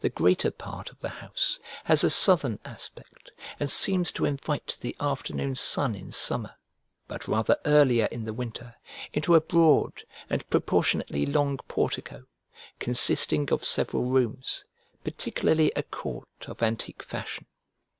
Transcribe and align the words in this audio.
The 0.00 0.08
greater 0.08 0.50
part 0.50 0.90
of 0.90 0.98
the 0.98 1.08
house 1.22 1.60
has 1.84 2.02
a 2.02 2.10
southern 2.10 2.58
aspect, 2.64 3.30
and 3.60 3.70
seems 3.70 4.10
to 4.10 4.24
invite 4.24 4.78
the 4.80 4.96
afternoon 4.98 5.54
sun 5.54 5.94
in 5.94 6.10
summer 6.10 6.56
(but 7.06 7.28
rather 7.28 7.56
earlier 7.64 8.06
in 8.06 8.24
the 8.24 8.32
winter) 8.32 8.74
into 9.12 9.36
a 9.36 9.40
broad 9.40 10.02
and 10.28 10.44
proportionately 10.50 11.24
long 11.24 11.58
portico, 11.68 12.24
consisting 12.80 13.48
of 13.52 13.64
several 13.64 14.06
rooms, 14.06 14.64
particularly 15.04 15.70
a 15.76 15.84
court 15.84 16.48
of 16.48 16.60
antique 16.60 17.04
fashion. 17.04 17.46